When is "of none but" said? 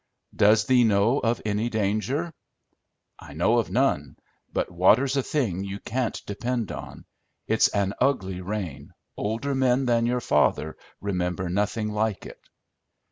3.59-4.71